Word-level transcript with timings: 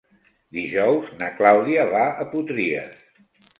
Dijous 0.57 1.11
na 1.19 1.29
Clàudia 1.41 1.85
va 1.93 2.03
a 2.25 2.29
Potries. 2.35 2.99